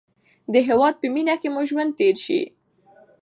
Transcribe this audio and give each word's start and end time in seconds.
د 0.53 0.55
هېواد 0.67 0.95
په 1.01 1.07
مینه 1.13 1.35
کې 1.41 1.49
مو 1.53 1.61
ژوند 1.69 1.91
تېر 1.99 2.15
شي. 2.25 2.41